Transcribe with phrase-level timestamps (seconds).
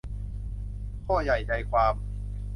[1.05, 1.93] ข้อใหญ่ใจความ